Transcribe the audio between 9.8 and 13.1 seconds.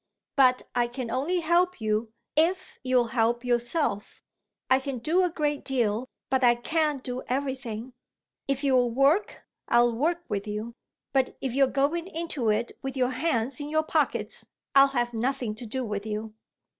work with you; but if you're going into it with